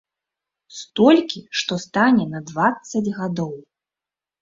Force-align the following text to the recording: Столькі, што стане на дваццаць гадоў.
Столькі, 0.77 1.43
што 1.63 1.73
стане 1.85 2.25
на 2.35 2.43
дваццаць 2.51 3.07
гадоў. 3.23 3.57